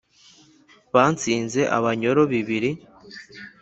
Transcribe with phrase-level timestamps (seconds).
[0.93, 2.69] ba ntsinze-abanyoro bibiri